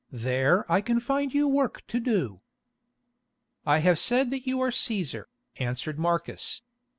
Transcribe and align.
There 0.09 0.65
I 0.67 0.81
can 0.81 0.99
find 0.99 1.31
you 1.31 1.47
work 1.47 1.85
to 1.85 1.99
do." 1.99 2.41
"I 3.67 3.77
have 3.85 3.99
said 3.99 4.31
that 4.31 4.47
you 4.47 4.59
are 4.59 4.71
Cæsar," 4.71 5.25
answered 5.57 5.99
Marcus. 5.99 6.63